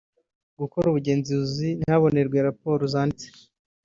Gukora 0.59 0.85
ubugenzuzi 0.87 1.67
ntihakorwe 1.79 2.37
raporo 2.47 2.83
zanditse 2.93 3.27